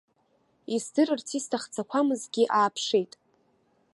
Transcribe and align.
Издырырц 0.75 1.29
исҭахӡақәамызгьы 1.37 2.43
ааԥшит. 2.57 3.11